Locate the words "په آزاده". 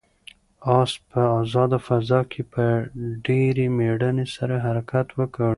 1.09-1.77